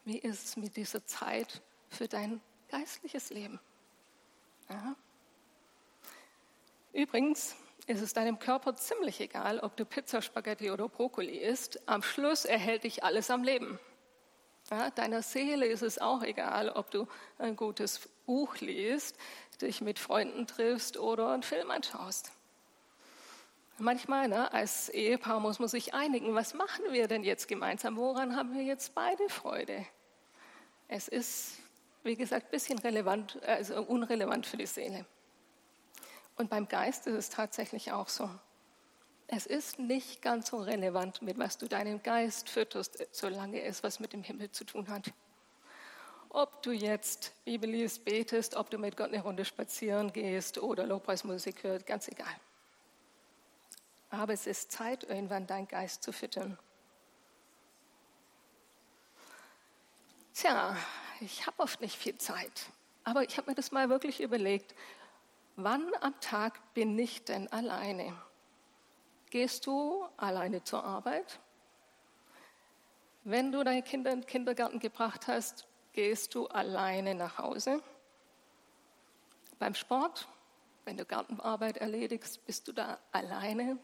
[0.04, 3.60] Wie ist es mit dieser Zeit für dein geistliches Leben?
[4.68, 4.96] Ja?
[6.92, 11.88] Übrigens ist es deinem Körper ziemlich egal, ob du Pizza, Spaghetti oder Brokkoli isst.
[11.88, 13.78] Am Schluss erhält dich alles am Leben.
[14.70, 17.06] Ja, deiner Seele ist es auch egal, ob du
[17.38, 19.16] ein gutes Buch liest,
[19.62, 22.30] dich mit Freunden triffst oder einen Film anschaust.
[23.78, 27.96] Manchmal ne, als Ehepaar muss man sich einigen, was machen wir denn jetzt gemeinsam?
[27.96, 29.86] Woran haben wir jetzt beide Freude?
[30.88, 31.58] Es ist,
[32.08, 35.04] wie gesagt, ein bisschen relevant, also unrelevant für die Seele.
[36.36, 38.30] Und beim Geist ist es tatsächlich auch so.
[39.26, 44.00] Es ist nicht ganz so relevant, mit was du deinen Geist fütterst, solange es was
[44.00, 45.12] mit dem Himmel zu tun hat.
[46.30, 50.86] Ob du jetzt Bibel liest, betest, ob du mit Gott eine Runde spazieren gehst oder
[50.86, 52.34] Lobpreismusik hörst, ganz egal.
[54.08, 56.58] Aber es ist Zeit, irgendwann deinen Geist zu füttern.
[60.32, 60.74] Tja,
[61.20, 62.66] ich habe oft nicht viel Zeit,
[63.04, 64.74] aber ich habe mir das mal wirklich überlegt.
[65.56, 68.16] Wann am Tag bin ich denn alleine?
[69.30, 71.40] Gehst du alleine zur Arbeit?
[73.24, 77.82] Wenn du deine Kinder in den Kindergarten gebracht hast, gehst du alleine nach Hause.
[79.58, 80.28] Beim Sport,
[80.84, 83.78] wenn du Gartenarbeit erledigst, bist du da alleine.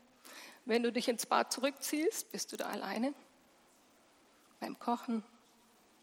[0.64, 3.12] Wenn du dich ins Bad zurückziehst, bist du da alleine.
[4.60, 5.22] Beim Kochen,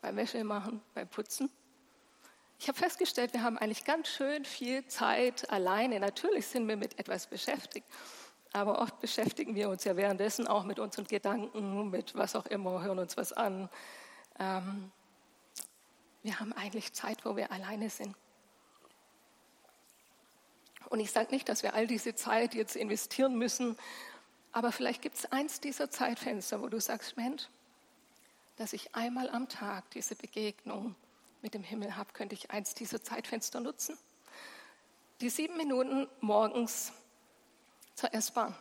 [0.01, 1.49] beim Wäschemachen, beim Putzen.
[2.59, 5.99] Ich habe festgestellt, wir haben eigentlich ganz schön viel Zeit alleine.
[5.99, 7.87] Natürlich sind wir mit etwas beschäftigt.
[8.53, 12.83] Aber oft beschäftigen wir uns ja währenddessen auch mit unseren Gedanken, mit was auch immer,
[12.83, 13.69] hören uns was an.
[14.39, 14.91] Ähm,
[16.21, 18.15] wir haben eigentlich Zeit, wo wir alleine sind.
[20.89, 23.77] Und ich sage nicht, dass wir all diese Zeit jetzt investieren müssen,
[24.51, 27.47] aber vielleicht gibt es eins dieser Zeitfenster, wo du sagst, Mensch,
[28.61, 30.93] dass ich einmal am Tag diese Begegnung
[31.41, 33.97] mit dem Himmel habe, könnte ich eins dieser Zeitfenster nutzen.
[35.19, 36.93] Die sieben Minuten morgens
[37.95, 38.55] zur S-Bahn.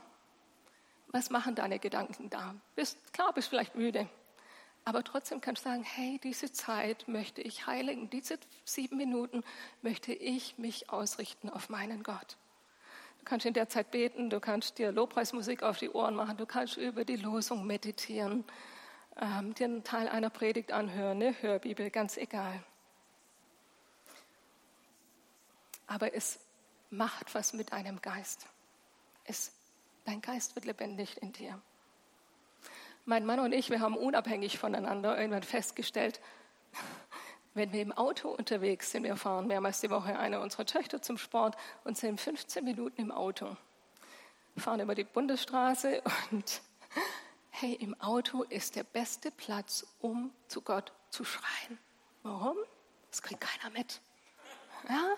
[1.08, 2.54] Was machen deine Gedanken da?
[2.76, 4.08] Bist, klar, bist vielleicht müde,
[4.86, 9.44] aber trotzdem kannst du sagen, hey, diese Zeit möchte ich heiligen, diese sieben Minuten
[9.82, 12.38] möchte ich mich ausrichten auf meinen Gott.
[13.18, 16.46] Du kannst in der Zeit beten, du kannst dir Lobpreismusik auf die Ohren machen, du
[16.46, 18.46] kannst über die Losung meditieren,
[19.16, 22.62] ähm, dir einen Teil einer Predigt anhören, eine Hörbibel, ganz egal.
[25.86, 26.38] Aber es
[26.90, 28.46] macht was mit einem Geist.
[29.24, 29.52] Es,
[30.04, 31.60] dein Geist wird lebendig in dir.
[33.04, 36.20] Mein Mann und ich, wir haben unabhängig voneinander irgendwann festgestellt,
[37.54, 41.18] wenn wir im Auto unterwegs sind, wir fahren mehrmals die Woche eine unserer Töchter zum
[41.18, 43.56] Sport und sind 15 Minuten im Auto,
[44.56, 46.62] fahren über die Bundesstraße und
[47.60, 51.78] hey, im Auto ist der beste Platz, um zu Gott zu schreien.
[52.22, 52.56] Warum?
[53.10, 54.00] Das kriegt keiner mit.
[54.88, 55.14] Ja?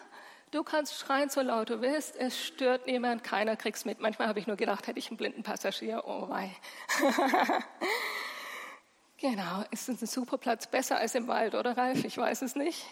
[0.51, 4.01] Du kannst schreien, so laut du willst, es stört niemand, keiner kriegt's mit.
[4.01, 6.55] Manchmal habe ich nur gedacht, hätte ich einen blinden Passagier, oh wei.
[9.19, 12.05] genau, ist ein super Platz, besser als im Wald, oder Ralf?
[12.05, 12.85] Ich weiß es nicht.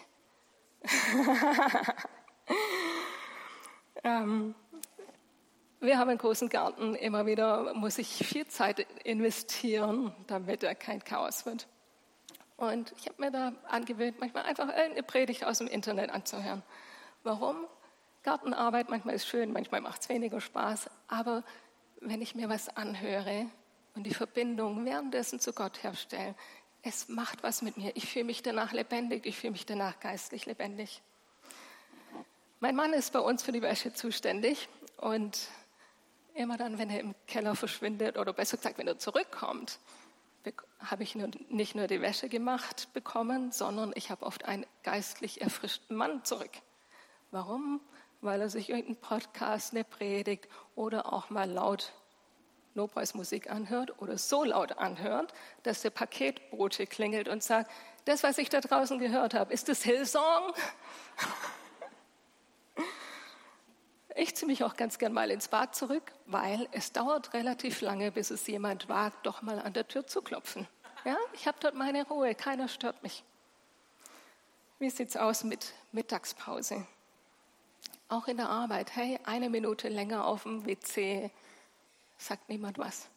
[4.04, 4.54] ähm,
[5.80, 11.02] wir haben einen großen Garten, immer wieder muss ich viel Zeit investieren, damit er kein
[11.02, 11.66] Chaos wird.
[12.56, 16.62] Und ich habe mir da angewöhnt, manchmal einfach eine Predigt aus dem Internet anzuhören.
[17.22, 17.66] Warum?
[18.22, 21.42] Gartenarbeit manchmal ist schön, manchmal macht es weniger Spaß, aber
[22.00, 23.46] wenn ich mir was anhöre
[23.94, 26.34] und die Verbindung währenddessen zu Gott herstelle,
[26.82, 27.92] Es macht was mit mir.
[27.94, 31.02] Ich fühle mich danach lebendig, ich fühle mich danach geistlich lebendig.
[32.58, 35.48] Mein Mann ist bei uns für die Wäsche zuständig und
[36.40, 39.78] immer dann, wenn er im Keller verschwindet oder besser gesagt, wenn er zurückkommt,
[40.78, 45.96] habe ich nicht nur die Wäsche gemacht bekommen, sondern ich habe oft einen geistlich erfrischten
[45.96, 46.50] Mann zurück.
[47.30, 47.80] Warum?
[48.22, 51.92] Weil er sich irgendeinen Podcast, eine Predigt oder auch mal laut
[52.74, 57.70] Lobpreismusik anhört oder so laut anhört, dass der Paketbote klingelt und sagt,
[58.04, 60.54] das, was ich da draußen gehört habe, ist das Hillsong?
[64.20, 68.12] Ich ziehe mich auch ganz gern mal ins Bad zurück, weil es dauert relativ lange,
[68.12, 70.68] bis es jemand wagt, doch mal an der Tür zu klopfen.
[71.06, 73.24] Ja, ich habe dort meine Ruhe, keiner stört mich.
[74.78, 76.86] Wie sieht es aus mit Mittagspause?
[78.10, 81.30] Auch in der Arbeit, hey, eine Minute länger auf dem WC,
[82.18, 83.08] sagt niemand was.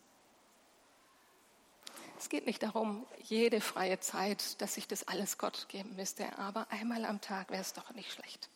[2.17, 6.65] Es geht nicht darum, jede freie Zeit, dass ich das alles Gott geben müsste, aber
[6.69, 8.47] einmal am Tag wäre es doch nicht schlecht.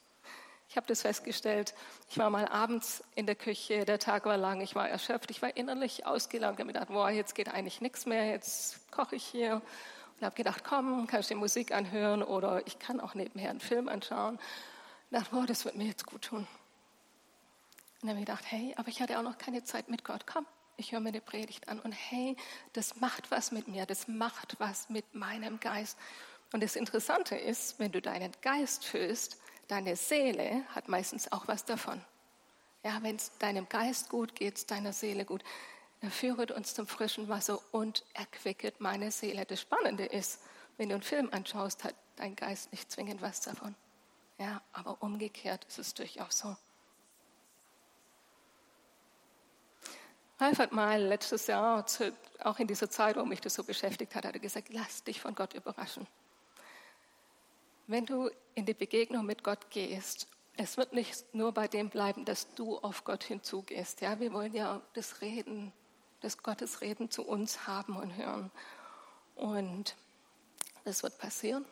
[0.70, 1.74] Ich habe das festgestellt.
[2.10, 5.42] Ich war mal abends in der Küche, der Tag war lang, ich war erschöpft, ich
[5.42, 6.60] war innerlich ausgelaugt.
[6.60, 9.62] Habe gedacht, boah, jetzt geht eigentlich nichts mehr, jetzt koche ich hier.
[10.20, 13.62] Und habe gedacht, komm, kann ich die Musik anhören oder ich kann auch nebenher einen
[13.62, 14.40] Film anschauen.
[15.10, 16.40] Ich dachte, boah, das wird mir jetzt gut tun.
[16.40, 16.48] Und
[18.02, 20.28] dann habe ich gedacht, hey, aber ich hatte auch noch keine Zeit mit Gott.
[20.28, 22.36] Komm, ich höre mir die Predigt an und hey,
[22.74, 25.98] das macht was mit mir, das macht was mit meinem Geist.
[26.52, 31.66] Und das Interessante ist, wenn du deinen Geist fühlst, deine Seele hat meistens auch was
[31.66, 32.02] davon.
[32.84, 35.44] Ja, wenn es deinem Geist gut geht, deiner Seele gut,
[36.02, 39.46] er führet uns zum frischen Wasser und erquicket meine Seele.
[39.46, 40.40] Das Spannende ist,
[40.78, 43.76] wenn du einen Film anschaust, hat dein Geist nicht zwingend was davon.
[44.38, 46.56] Ja, aber umgekehrt ist es durchaus so.
[50.40, 51.84] Ralf hat mal letztes Jahr,
[52.44, 55.20] auch in dieser Zeit, wo mich das so beschäftigt hat, hat er gesagt, lass dich
[55.20, 56.06] von Gott überraschen.
[57.88, 62.26] Wenn du in die Begegnung mit Gott gehst, es wird nicht nur bei dem bleiben,
[62.26, 64.02] dass du auf Gott hinzugehst.
[64.02, 65.72] Ja, wir wollen ja das Reden,
[66.20, 68.52] das Gottes Reden zu uns haben und hören.
[69.36, 69.96] Und
[70.84, 71.64] das wird passieren.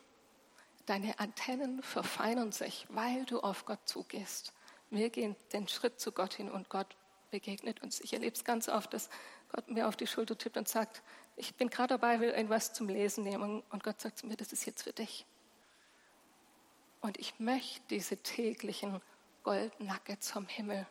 [0.86, 4.54] Deine Antennen verfeinern sich, weil du auf Gott zugehst.
[4.92, 6.96] Wir gehen den Schritt zu Gott hin und Gott
[7.32, 8.00] begegnet uns.
[8.00, 9.10] Ich erlebe es ganz oft, dass
[9.52, 11.02] Gott mir auf die Schulter tippt und sagt,
[11.36, 13.64] ich bin gerade dabei, will irgendwas zum Lesen nehmen.
[13.70, 15.26] Und Gott sagt zu mir, das ist jetzt für dich.
[17.06, 19.00] Und ich möchte diese täglichen
[19.44, 20.88] Goldnuggets vom Himmel.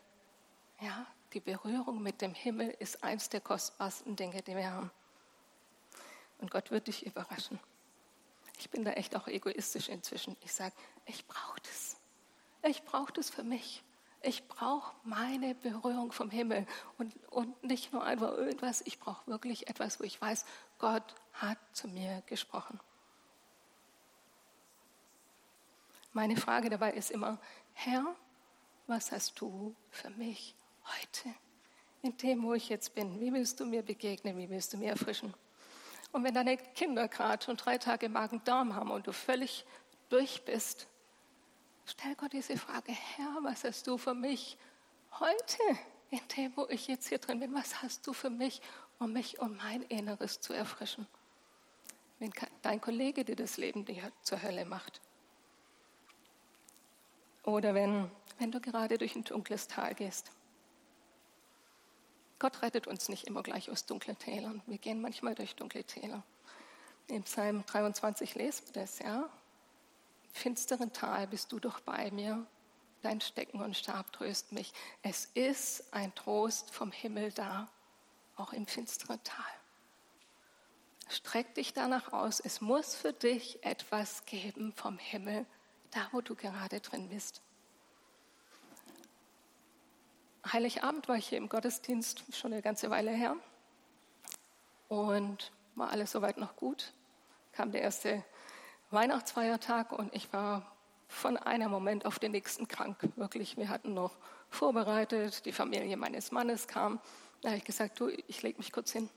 [0.81, 4.93] Ja, die Berührung mit dem Himmel ist eins der kostbarsten Dinge, die wir haben.
[6.39, 7.59] Und Gott wird dich überraschen.
[8.61, 10.37] Ich bin da echt auch egoistisch inzwischen.
[10.45, 10.73] Ich sage,
[11.05, 11.97] ich brauche das.
[12.63, 13.83] Ich brauche das für mich.
[14.23, 16.65] Ich brauche meine Berührung vom Himmel
[16.97, 18.83] und, und nicht nur einfach irgendwas.
[18.83, 20.45] Ich brauche wirklich etwas, wo ich weiß,
[20.79, 22.79] Gott hat zu mir gesprochen.
[26.15, 27.41] Meine Frage dabei ist immer,
[27.73, 28.15] Herr,
[28.87, 31.35] was hast du für mich heute?
[32.03, 34.91] In dem, wo ich jetzt bin, wie willst du mir begegnen, wie willst du mir
[34.91, 35.35] erfrischen?
[36.13, 39.67] Und wenn deine Kinder gerade schon drei Tage Magen-Darm haben und du völlig
[40.09, 40.87] durch bist,
[41.85, 44.57] stell Gott diese Frage, Herr, was hast du für mich
[45.19, 45.63] heute,
[46.11, 47.53] in dem, wo ich jetzt hier drin bin?
[47.55, 48.63] Was hast du für mich,
[49.01, 51.09] um mich um mein Inneres zu erfrischen?
[52.21, 53.85] Wenn dein Kollege dir das Leben
[54.23, 55.01] zur Hölle macht,
[57.45, 60.31] oder wenn, wenn du gerade durch ein dunkles Tal gehst.
[62.39, 64.63] Gott rettet uns nicht immer gleich aus dunklen Tälern.
[64.67, 66.23] Wir gehen manchmal durch dunkle Täler.
[67.07, 69.29] Im Psalm 23 lesen wir das, ja.
[70.33, 72.45] Finsteren Tal bist du doch bei mir.
[73.03, 74.73] Dein Stecken und Stab tröst mich.
[75.03, 77.69] Es ist ein Trost vom Himmel da,
[78.37, 79.45] auch im finsteren Tal.
[81.09, 82.41] Streck dich danach aus.
[82.41, 85.47] Es muss für dich etwas geben vom Himmel
[85.95, 87.41] da wo du gerade drin bist.
[90.53, 93.37] Heiligabend war ich hier im Gottesdienst schon eine ganze Weile her
[94.89, 96.93] und war alles soweit noch gut.
[97.53, 98.25] Kam der erste
[98.91, 100.71] Weihnachtsfeiertag und ich war
[101.09, 102.99] von einem Moment auf den nächsten krank.
[103.17, 104.17] Wirklich, wir hatten noch
[104.51, 107.01] vorbereitet, die Familie meines Mannes kam.
[107.41, 109.09] Da habe ich gesagt, du, ich lege mich kurz hin.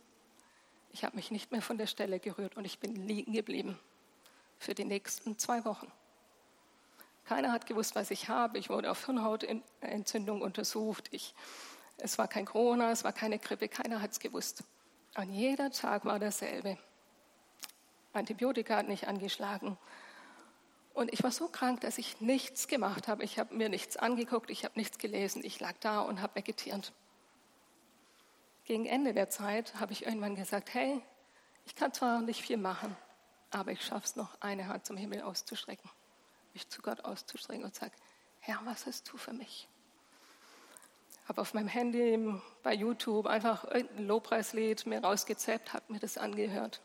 [0.92, 3.78] Ich habe mich nicht mehr von der Stelle gerührt und ich bin liegen geblieben
[4.60, 5.92] für die nächsten zwei Wochen.
[7.28, 8.58] Keiner hat gewusst, was ich habe.
[8.58, 11.10] Ich wurde auf Hirnhautentzündung untersucht.
[11.12, 11.36] Ich,
[11.98, 13.68] es war kein Corona, es war keine Grippe.
[13.68, 14.63] Keiner hat es gewusst.
[15.16, 16.78] Und jeder Tag war dasselbe.
[18.13, 19.78] Antibiotika hat nicht angeschlagen.
[20.94, 23.24] Und ich war so krank, dass ich nichts gemacht habe.
[23.24, 25.44] Ich habe mir nichts angeguckt, ich habe nichts gelesen.
[25.44, 26.94] Ich lag da und habe vegetiert.
[28.63, 31.02] Gegen Ende der Zeit habe ich irgendwann gesagt, hey,
[31.66, 32.96] ich kann zwar nicht viel machen,
[33.52, 35.90] aber ich schaffe es noch, eine Hand zum Himmel auszustrecken,
[36.54, 37.94] mich zu Gott auszustrecken und sage,
[38.40, 39.68] Herr, was hast du für mich?
[41.28, 42.18] Habe auf meinem Handy
[42.64, 46.82] bei YouTube einfach irgendein Lobpreislied mir rausgezappt, habe mir das angehört.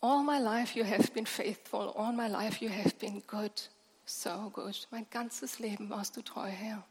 [0.00, 3.70] All my life you have been faithful, all my life you have been good,
[4.04, 4.86] so good.
[4.90, 6.84] Mein ganzes Leben warst du treu, Herr.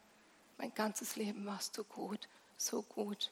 [0.57, 2.27] Mein ganzes Leben warst du gut,
[2.57, 3.31] so gut.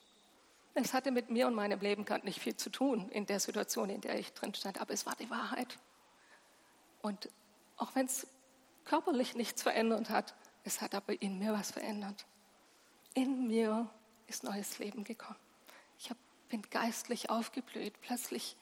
[0.74, 3.90] Es hatte mit mir und meinem Leben gerade nicht viel zu tun in der Situation,
[3.90, 5.78] in der ich drin stand, aber es war die Wahrheit.
[7.02, 7.28] Und
[7.80, 8.26] auch wenn es
[8.84, 12.26] körperlich nichts verändert hat, es hat aber in mir was verändert.
[13.14, 13.88] In mir
[14.26, 15.38] ist neues Leben gekommen.
[15.98, 18.00] Ich hab, bin geistlich aufgeblüht.
[18.02, 18.56] Plötzlich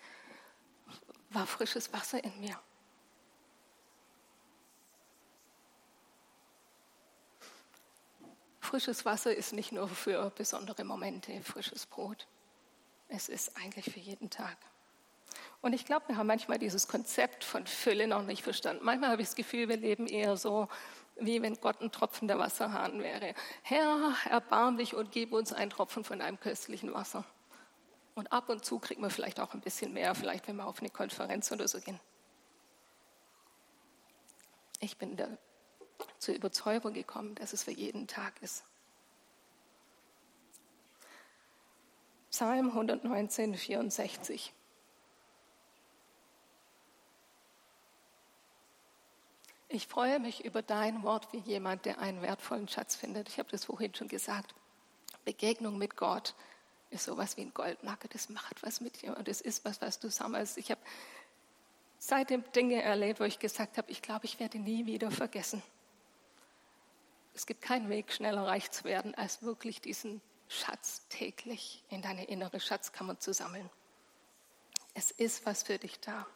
[1.31, 2.59] war frisches Wasser in mir.
[8.61, 12.29] Frisches Wasser ist nicht nur für besondere Momente, frisches Brot.
[13.09, 14.59] Es ist eigentlich für jeden Tag.
[15.61, 18.85] Und ich glaube, wir haben manchmal dieses Konzept von Fülle noch nicht verstanden.
[18.85, 20.69] Manchmal habe ich das Gefühl, wir leben eher so,
[21.17, 23.35] wie wenn Gott ein Tropfen der Wasserhahn wäre.
[23.63, 27.25] Herr, erbarm dich und gib uns einen Tropfen von einem köstlichen Wasser.
[28.15, 30.81] Und ab und zu kriegt man vielleicht auch ein bisschen mehr, vielleicht wenn wir auf
[30.81, 31.99] eine Konferenz oder so gehen.
[34.81, 35.39] Ich bin der
[36.19, 38.65] zur Überzeugung gekommen, dass es für jeden Tag ist.
[42.31, 44.53] Psalm 119, 64.
[49.71, 53.29] Ich freue mich über dein Wort wie jemand, der einen wertvollen Schatz findet.
[53.29, 54.55] Ich habe das vorhin schon gesagt.
[55.27, 56.35] Begegnung mit Gott
[56.91, 58.09] ist sowas wie ein Goldnacke.
[58.09, 60.57] Das macht was mit dir und es ist was, was du sammelst.
[60.57, 60.81] Ich habe
[61.99, 65.63] seitdem Dinge erlebt, wo ich gesagt habe, ich glaube, ich werde nie wieder vergessen.
[67.35, 72.25] Es gibt keinen Weg, schneller reich zu werden, als wirklich diesen Schatz täglich in deine
[72.25, 73.69] innere Schatzkammer zu sammeln.
[74.95, 76.27] Es ist was für dich da.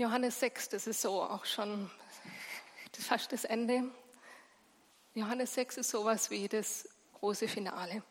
[0.00, 1.90] Johannes 6, das ist so auch schon
[2.98, 3.82] fast das Ende.
[5.12, 8.02] Johannes 6 ist sowas wie das große Finale.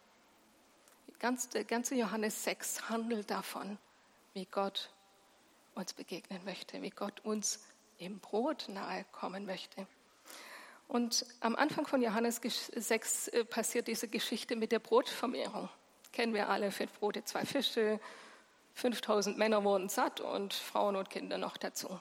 [1.19, 3.79] der ganze Johannes 6 handelt davon,
[4.35, 4.91] wie Gott
[5.73, 7.59] uns begegnen möchte, wie Gott uns
[7.97, 9.87] im Brot nahe kommen möchte.
[10.87, 15.69] Und am Anfang von Johannes 6 äh, passiert diese Geschichte mit der Brotvermehrung.
[16.11, 17.99] Kennen wir alle, fünf Brote, zwei Fische,
[18.79, 21.99] 5000 Männer wurden satt und Frauen und Kinder noch dazu.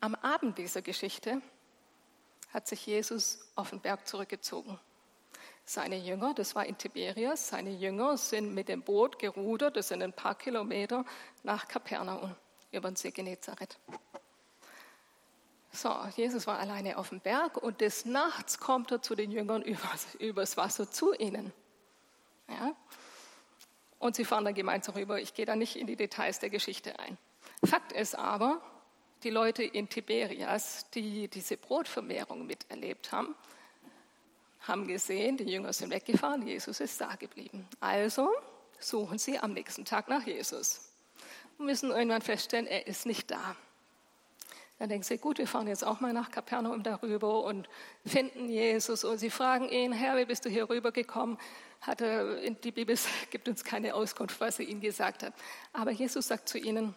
[0.00, 1.40] Am Abend dieser Geschichte
[2.52, 4.78] hat sich Jesus auf den Berg zurückgezogen.
[5.66, 10.02] Seine Jünger, das war in Tiberias, seine Jünger sind mit dem Boot gerudert, das sind
[10.02, 11.04] ein paar Kilometer,
[11.42, 12.34] nach Kapernaum
[12.70, 13.78] über den See Genezareth.
[15.72, 19.62] So, Jesus war alleine auf dem Berg und des Nachts kommt er zu den Jüngern
[19.62, 21.52] übers, übers Wasser zu ihnen.
[22.48, 22.74] Ja?
[24.04, 25.18] Und sie fahren dann gemeinsam rüber.
[25.18, 27.16] Ich gehe da nicht in die Details der Geschichte ein.
[27.64, 28.60] Fakt ist aber,
[29.22, 33.34] die Leute in Tiberias, die diese Brotvermehrung miterlebt haben,
[34.60, 37.66] haben gesehen, die Jünger sind weggefahren, Jesus ist da geblieben.
[37.80, 38.30] Also
[38.78, 40.92] suchen sie am nächsten Tag nach Jesus
[41.56, 43.56] und müssen irgendwann feststellen, er ist nicht da.
[44.78, 47.68] Dann denken sie, gut, wir fahren jetzt auch mal nach Kapernaum darüber und
[48.04, 51.38] finden Jesus und sie fragen ihn, Herr, wie bist du hier rübergekommen?
[51.86, 52.98] Er, die Bibel
[53.30, 55.32] gibt uns keine Auskunft, was er ihnen gesagt hat.
[55.72, 56.94] Aber Jesus sagt zu ihnen,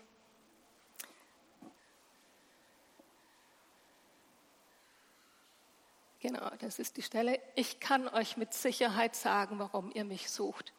[6.19, 7.39] Genau, das ist die Stelle.
[7.55, 10.73] Ich kann euch mit Sicherheit sagen, warum ihr mich sucht.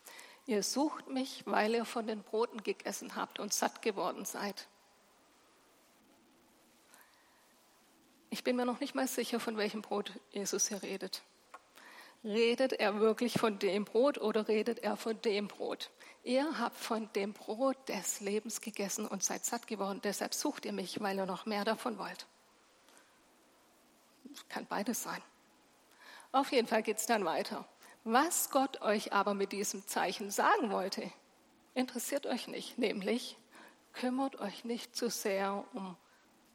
[0.47, 4.67] Ihr sucht mich, weil ihr von den Broten gegessen habt und satt geworden seid.
[8.31, 11.23] Ich bin mir noch nicht mal sicher, von welchem Brot Jesus hier redet.
[12.25, 15.91] Redet er wirklich von dem Brot oder redet er von dem Brot?
[16.25, 20.01] Ihr habt von dem Brot des Lebens gegessen und seid satt geworden.
[20.03, 22.27] Deshalb sucht ihr mich, weil ihr noch mehr davon wollt.
[24.49, 25.23] Kann beides sein.
[26.33, 27.67] Auf jeden Fall geht es dann weiter.
[28.05, 31.11] Was Gott euch aber mit diesem Zeichen sagen wollte,
[31.75, 32.79] interessiert euch nicht.
[32.79, 33.39] Nämlich,
[33.93, 35.97] kümmert euch nicht zu sehr um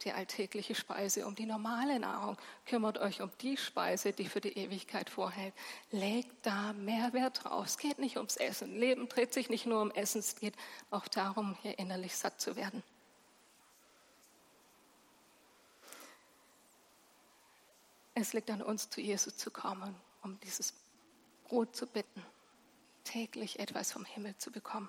[0.04, 2.36] die alltägliche Speise, um die normale Nahrung.
[2.66, 5.54] Kümmert euch um die Speise, die für die Ewigkeit vorhält.
[5.90, 7.66] Legt da Mehrwert drauf.
[7.66, 8.76] Es geht nicht ums Essen.
[8.76, 10.54] Leben dreht sich nicht nur um Essen, es geht
[10.90, 12.82] auch darum, hier innerlich satt zu werden.
[18.14, 20.74] Es liegt an uns, zu Jesus zu kommen, um dieses
[21.44, 22.24] Brot zu bitten,
[23.02, 24.88] täglich etwas vom Himmel zu bekommen.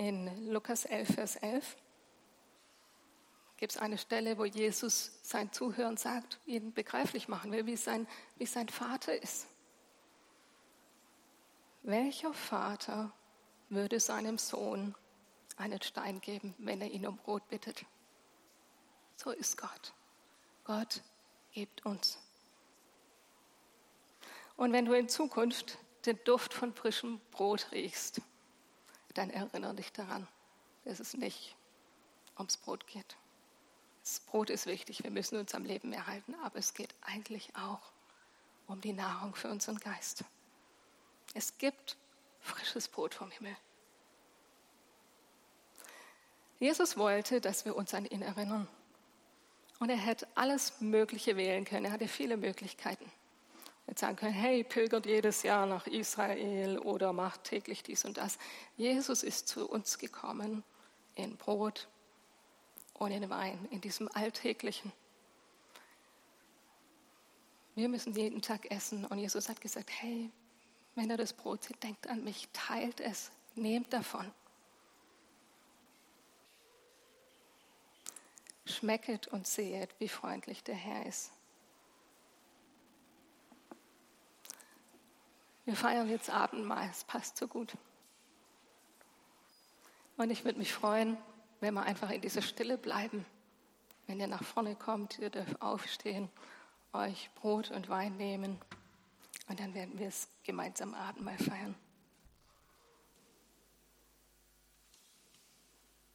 [0.00, 1.76] In Lukas 11, Vers 11
[3.58, 8.08] gibt es eine Stelle, wo Jesus sein Zuhören sagt, ihn begreiflich machen will, wie sein,
[8.38, 9.46] wie sein Vater ist.
[11.82, 13.12] Welcher Vater
[13.68, 14.94] würde seinem Sohn
[15.58, 17.84] einen Stein geben, wenn er ihn um Brot bittet?
[19.16, 19.92] So ist Gott.
[20.64, 21.02] Gott
[21.52, 22.18] gibt uns.
[24.56, 25.76] Und wenn du in Zukunft
[26.06, 28.22] den Duft von frischem Brot riechst,
[29.14, 30.26] dann erinnere dich daran,
[30.84, 31.56] dass es nicht
[32.36, 33.16] ums Brot geht.
[34.02, 37.92] Das Brot ist wichtig, wir müssen uns am Leben erhalten, aber es geht eigentlich auch
[38.66, 40.24] um die Nahrung für unseren Geist.
[41.34, 41.96] Es gibt
[42.40, 43.56] frisches Brot vom Himmel.
[46.58, 48.68] Jesus wollte, dass wir uns an ihn erinnern.
[49.78, 51.86] Und er hätte alles Mögliche wählen können.
[51.86, 53.10] Er hatte viele Möglichkeiten.
[53.90, 58.38] Hätte sagen können, hey, pilgert jedes Jahr nach Israel oder macht täglich dies und das.
[58.76, 60.62] Jesus ist zu uns gekommen
[61.16, 61.88] in Brot
[62.94, 64.92] und in Wein, in diesem Alltäglichen.
[67.74, 70.30] Wir müssen jeden Tag essen und Jesus hat gesagt, hey,
[70.94, 74.30] wenn ihr das Brot seht, denkt an mich, teilt es, nehmt davon.
[78.66, 81.32] Schmecket und sehet, wie freundlich der Herr ist.
[85.70, 87.74] Wir feiern jetzt Abendmahl, es passt so gut.
[90.16, 91.16] Und ich würde mich freuen,
[91.60, 93.24] wenn wir einfach in dieser Stille bleiben.
[94.08, 96.28] Wenn ihr nach vorne kommt, ihr dürft aufstehen,
[96.92, 98.60] euch Brot und Wein nehmen
[99.46, 101.76] und dann werden wir es gemeinsam Abendmahl feiern.